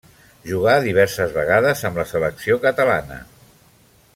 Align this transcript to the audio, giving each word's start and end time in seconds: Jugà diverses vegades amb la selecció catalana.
Jugà 0.51 0.77
diverses 0.85 1.35
vegades 1.35 1.85
amb 1.91 2.01
la 2.03 2.07
selecció 2.13 2.59
catalana. 2.65 3.19